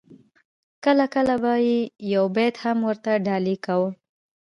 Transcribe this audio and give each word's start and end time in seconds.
کله 0.83 1.05
کله 1.15 1.35
به 1.43 1.53
یې 1.67 1.79
یو 2.13 2.25
بیت 2.35 2.55
هم 2.63 2.77
ورته 2.87 3.11
ډالۍ 3.25 3.55
کاوه. 3.65 3.89